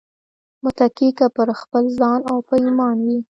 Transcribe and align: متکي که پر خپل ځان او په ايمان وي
متکي 0.63 1.09
که 1.17 1.25
پر 1.35 1.47
خپل 1.61 1.83
ځان 1.99 2.19
او 2.31 2.37
په 2.47 2.53
ايمان 2.63 2.97
وي 3.05 3.19